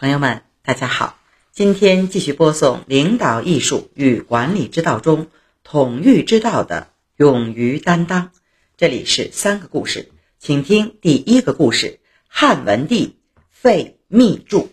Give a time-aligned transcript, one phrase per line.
[0.00, 1.18] 朋友们，大家好，
[1.52, 5.26] 今天继续播送《领导艺术与管理之道》中
[5.62, 8.32] 统御之道的勇于担当。
[8.78, 13.18] 这里是三个故事，请听第一个故事：汉文帝
[13.50, 14.70] 废密祝。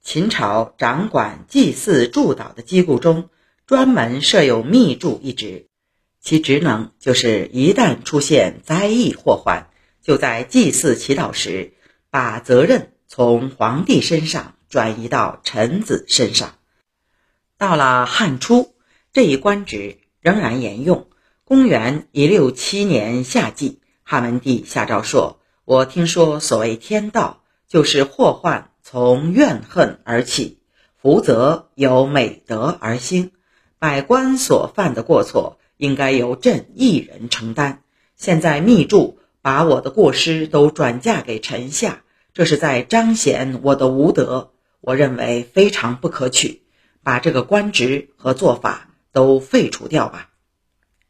[0.00, 3.28] 秦朝掌管祭祀祝祷的机构中，
[3.66, 5.66] 专门设有密祝一职，
[6.22, 9.68] 其职能就是一旦出现灾异祸患，
[10.00, 11.74] 就在祭祀祈祷时，
[12.08, 12.88] 把责任。
[13.14, 16.54] 从皇帝身上转移到臣子身上，
[17.58, 18.74] 到了汉初，
[19.12, 21.08] 这一官职仍然沿用。
[21.44, 30.60] 公元一六七年夏季，汉文帝下诏说：“我听说所谓天道，就是祸患从怨恨而起，
[30.96, 33.32] 福泽由美德而兴。
[33.78, 37.82] 百官所犯的过错，应该由朕一人承担。
[38.16, 42.04] 现在密祝把我的过失都转嫁给臣下。”
[42.34, 46.62] 这是在彰显我的无德，我认为非常不可取，
[47.02, 50.30] 把这个官职和做法都废除掉吧。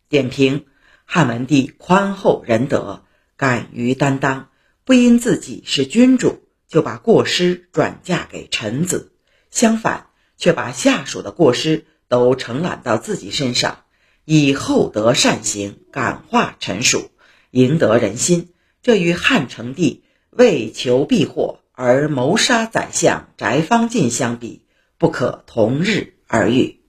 [0.09, 0.67] 点评：
[1.05, 3.05] 汉文帝宽厚仁德，
[3.37, 4.49] 敢于担当，
[4.85, 9.13] 不因自己是君主就把过失转嫁给臣子，
[9.53, 13.85] 相反，却把下属的过失都承揽到自己身上，
[14.25, 17.13] 以厚德善行感化臣属，
[17.53, 18.53] 赢得人心。
[18.83, 20.03] 这与汉成帝。
[20.35, 24.65] 为求避祸而谋杀宰相翟方进相比，
[24.97, 26.81] 不可同日而语。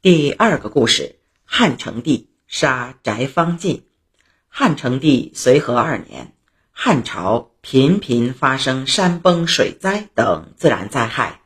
[0.00, 3.84] 第二个故事：汉成帝杀翟方进。
[4.48, 6.32] 汉成帝随和二年，
[6.72, 11.42] 汉朝频频发生山崩、水灾等自然灾害。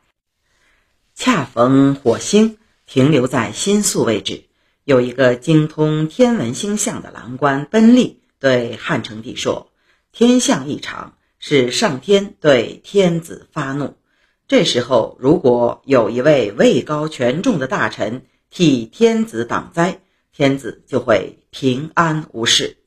[1.15, 4.45] 恰逢火星停留在新宿位置，
[4.85, 9.69] 有一个精通天文星象的郎官奔利对汉成帝说。
[10.15, 13.95] 天象异常是上天对天子发怒，
[14.47, 22.77] 这时候如果有一位位高权重的大臣替天子挡灾，天子就会平安无事。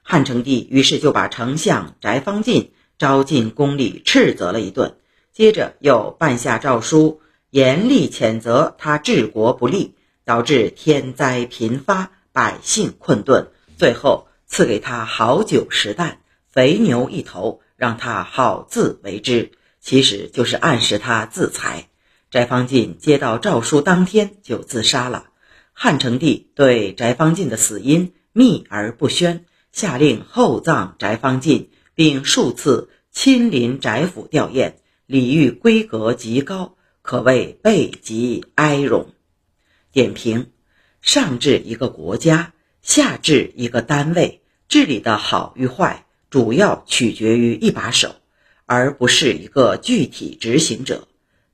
[0.00, 4.96] 汉成帝于是就把丞相翟方进招进宫里斥责了一顿，
[5.34, 7.20] 接着又办下诏书，
[7.50, 16.20] 严厉谴责他治国不力，导致天灾频发，百姓困顿，最后赐给他好酒食啖。
[16.54, 19.50] 肥牛一头，让他好自为之，
[19.80, 21.88] 其实就是暗示他自裁。
[22.30, 25.30] 翟方进接到诏书当天就自杀了。
[25.72, 34.74] 汉成帝对翟方进的死因秘而不宣，下令厚葬翟方进，并数次亲临翟府吊唁，
[35.06, 39.08] 礼遇规格极高，可谓备极哀荣。
[39.90, 40.52] 点评：
[41.02, 46.06] 上至一个国家，下至一个单位，治理的好与坏。
[46.34, 48.16] 主要取决于一把手，
[48.66, 51.06] 而不是一个具体执行者。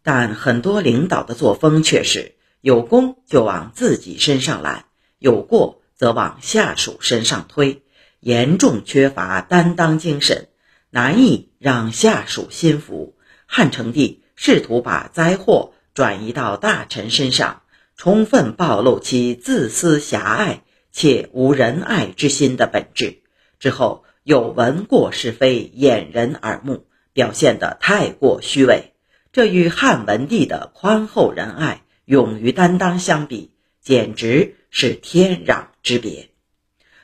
[0.03, 4.87] 但很多领导的作风却是有功就往自己身上揽，
[5.19, 7.83] 有过则往下属身上推，
[8.21, 10.49] 严重缺乏担当精神，
[10.89, 13.19] 难以让下属心服。
[13.45, 17.65] 汉成帝试图把灾祸转移到大臣身上，
[17.99, 23.21] 充分暴露其自私狭隘且无仁爱之心的本质。
[23.59, 24.07] 之后。
[24.31, 28.93] 有闻过是非，掩人耳目，表现得太过虚伪。
[29.33, 36.29] 这与汉文帝的宽厚仁爱、勇于担当相比，简直是天壤之别。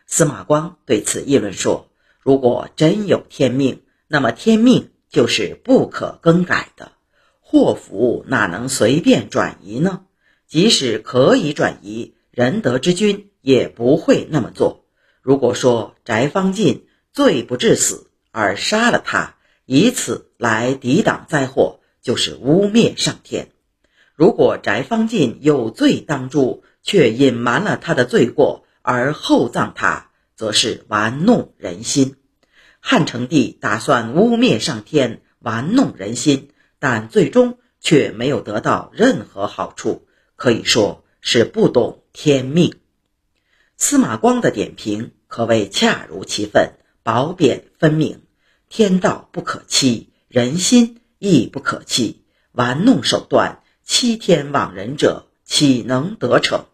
[0.06, 1.88] 司马光对此议论说
[2.22, 6.92] ：“如果真有天命，那么天命就是不可更改的，
[7.40, 10.02] 祸福哪能随便转移呢？
[10.46, 14.84] 即使可以转移，仁德之君也不会那么做。
[15.22, 16.86] 如果说翟方进，
[17.16, 23.52] 罪不至死而杀了他，以此来抵挡灾祸，就是污蔑上天。
[24.14, 32.16] 如果翟方进有罪当诛，却隐瞒了他的罪过而厚葬他，则是玩弄人心。
[32.80, 42.74] 汉成帝打算污蔑上天，玩弄人心，但最终却没有得到任何好处，可以说是不懂天命。
[43.78, 46.74] 司马光的点评可谓恰如其分。
[47.06, 48.22] 褒贬分明，
[48.68, 52.24] 天道不可欺，人心亦不可欺。
[52.50, 56.66] 玩弄手段、欺天罔人者，岂能得逞？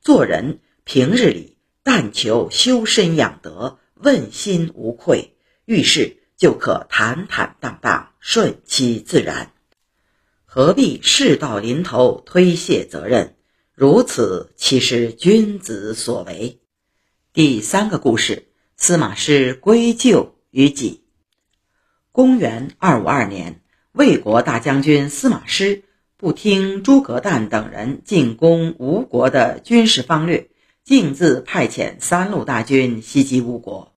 [0.00, 9.52] 做人平日里但求修身养德，问心无愧，遇事就可坦坦荡荡，顺其自然。
[10.44, 13.36] 何必事到临头推卸责任？
[13.76, 16.58] 如此岂是君子所为？
[17.32, 18.48] 第三个故事。
[18.84, 21.04] 司马师归咎于己。
[22.10, 23.60] 公元二五二年，
[23.92, 25.84] 魏国大将军司马师
[26.16, 30.50] 不听诸葛诞等人进攻吴国的军事方略，
[30.82, 33.94] 径自派遣三路大军袭击吴国，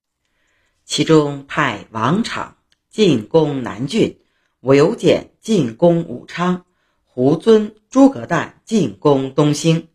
[0.84, 2.54] 其中派王昶
[2.88, 4.20] 进攻南郡，
[4.60, 6.64] 刘简进攻武昌，
[7.02, 9.88] 胡遵、诸葛诞进攻东兴。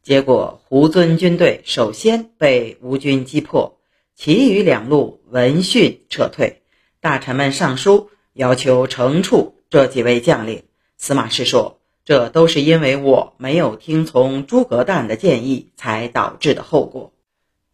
[0.00, 3.79] 结果，胡遵军队首先被吴军击破，
[4.22, 6.60] 其余两路闻讯撤退。
[7.00, 10.64] 大臣们上书要求惩处这几位将领。
[10.98, 17.14] 司马师说：“这都是因为我没有听从诸葛诞的建议才导致的后果，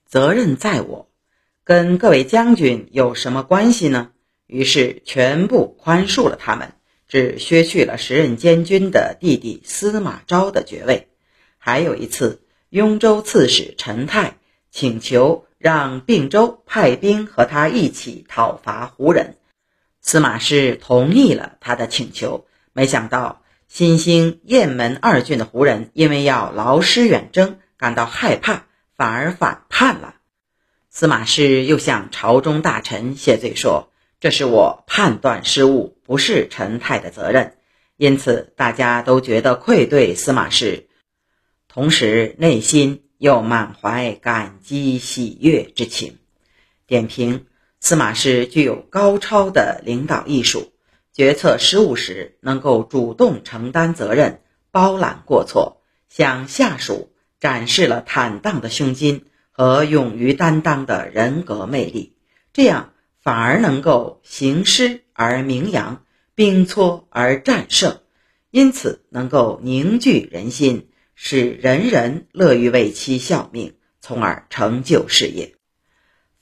[0.07, 1.09] 责任在我，
[1.65, 4.13] 跟各位将军有什么关系呢？”
[4.47, 6.75] 于是全部宽恕了他们，
[7.09, 11.09] 只削去了时任监军的弟弟司马昭的爵位。
[11.59, 14.37] 还有一次，雍州刺史陈泰
[14.71, 19.37] 请求让并州派兵和他一起讨伐胡人，
[20.01, 22.47] 司马师同意了他的请求。
[22.73, 30.17] 没想到新兴雁门二郡的胡人因为要劳师远征，感到害怕，反而反叛了。
[30.91, 37.55] 司马师又向朝中大臣谢罪说：“这是我判断失误，不是陈泰的责任。”
[37.99, 40.87] 因此，大家都觉得愧对司马师。
[41.67, 46.19] 同时，内心又满怀感激喜悦之情。
[46.87, 47.47] 点评：
[47.81, 50.73] 司马师具有高超的领导艺术，
[51.13, 54.41] 决策失误时能够主动承担责任，
[54.71, 57.11] 包揽过错，向下属
[57.41, 62.15] 展示了坦荡的胸襟和勇于担当的人格魅力。
[62.53, 66.05] 这样反而能够行师而名扬，
[66.35, 68.01] 兵挫而战胜，
[68.51, 70.89] 因此能够凝聚人心。
[71.19, 75.55] 使人人乐于为其效命，从而成就事业。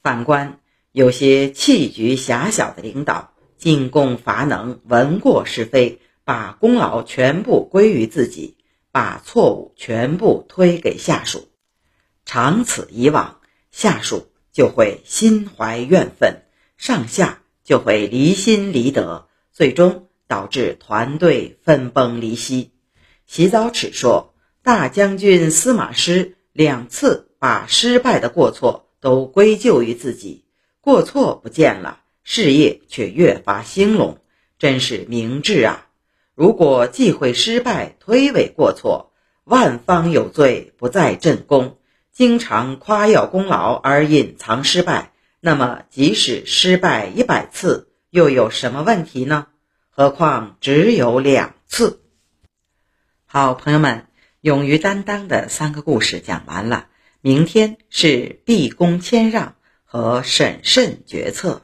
[0.03, 0.59] 反观
[0.91, 8.57] 有些气局狭小的领导，进贡乏能，闻过是非，把功劳全部归于自己，
[8.91, 11.49] 把错误全部推给下属。
[12.25, 13.41] 长此以往，
[13.71, 16.43] 下属就会心怀怨愤，
[16.77, 22.73] 上下就会离心离德，最终导致团队分崩离析。
[23.25, 24.33] 洗澡尺说。
[24.65, 30.47] 大将军司马师两次把失败的过错都归咎于自己，
[30.81, 34.21] 过错不见了，事业却越发兴隆，
[34.59, 35.89] 真是明智啊！
[36.35, 39.13] 如果忌讳失败，推诿过错，
[39.45, 41.77] 万方有罪不在朕功，
[42.11, 49.49] 经常夸耀功劳而隐藏失败，那么即使失败一百次，又有什么问题呢？
[49.91, 52.01] 何况只有两次。
[53.27, 54.07] 好，朋友们。
[54.45, 56.89] 勇于担当的三个故事讲完了，
[57.23, 59.55] 明天是毕恭谦让
[59.87, 61.63] 和审慎决策。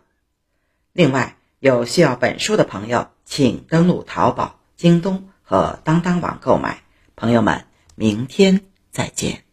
[0.94, 6.82] 另外，有需要本书的朋友，请登录淘宝、京东和当当网购买。
[7.17, 7.67] 朋友们，
[7.97, 9.50] 明天再见。